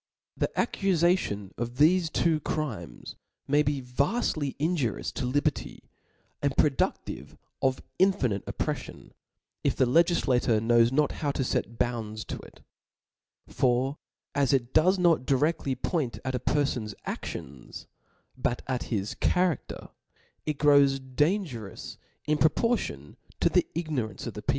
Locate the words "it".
12.39-12.63, 14.53-14.73, 20.47-20.57